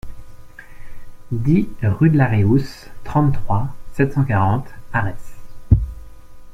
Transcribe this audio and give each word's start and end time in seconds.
dix 1.31 1.69
rue 1.83 2.09
de 2.09 2.17
la 2.17 2.25
Réousse, 2.25 2.87
trente-trois, 3.03 3.67
sept 3.93 4.13
cent 4.13 4.23
quarante, 4.25 4.67
Arès 4.91 5.35